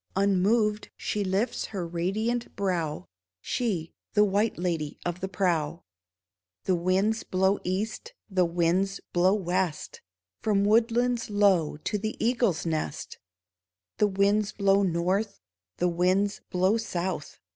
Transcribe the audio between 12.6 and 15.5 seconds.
nest; The winds blow north,